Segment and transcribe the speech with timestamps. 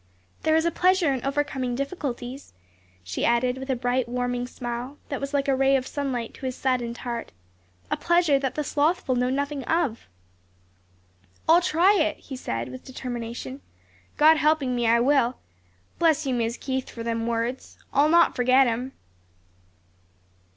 [0.41, 2.53] "There is a pleasure in overcoming difficulties,"
[3.03, 6.47] she added with a bright, winning smile, that was like a ray of sunlight to
[6.47, 7.31] his saddened heart,
[7.91, 10.07] "a pleasure that the slothful know nothing of."
[11.47, 13.61] "I'll try it!" he said with determination.
[14.17, 15.35] "God helping me, I will.
[15.99, 17.77] Bless you, Mis' Keith, fur them words.
[17.93, 18.93] I'll not forget 'em."